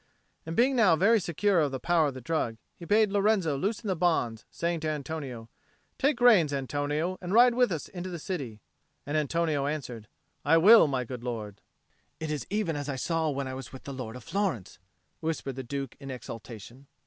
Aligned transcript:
And 0.47 0.55
being 0.55 0.75
now 0.75 0.95
very 0.95 1.19
secure 1.19 1.59
of 1.59 1.71
the 1.71 1.79
power 1.79 2.07
of 2.07 2.15
the 2.15 2.21
drug, 2.21 2.57
he 2.75 2.85
bade 2.85 3.11
Lorenzo 3.11 3.55
loosen 3.55 3.87
the 3.87 3.95
bonds, 3.95 4.45
saying 4.49 4.79
to 4.79 4.89
Antonio, 4.89 5.47
"Take 5.99 6.17
the 6.17 6.25
reins, 6.25 6.51
Antonio, 6.51 7.19
and 7.21 7.33
ride 7.33 7.53
with 7.53 7.71
us 7.71 7.87
into 7.87 8.09
the 8.09 8.17
city." 8.17 8.61
And 9.05 9.15
Antonio 9.15 9.67
answered, 9.67 10.07
"I 10.43 10.57
will, 10.57 10.87
my 10.87 11.03
good 11.03 11.23
lord." 11.23 11.61
"It 12.19 12.31
is 12.31 12.47
even 12.49 12.75
as 12.75 12.89
I 12.89 12.95
saw 12.95 13.29
when 13.29 13.47
I 13.47 13.53
was 13.53 13.71
with 13.71 13.83
the 13.83 13.93
Lord 13.93 14.15
of 14.15 14.23
Florence," 14.23 14.79
whispered 15.19 15.55
the 15.55 15.61
Duke 15.63 15.95
in 15.99 16.09
exultation. 16.09 16.87